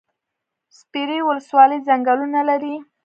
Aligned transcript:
سپیرې 0.77 1.19
ولسوالۍ 1.29 1.79
ځنګلونه 1.87 2.39
لري؟ 2.49 2.73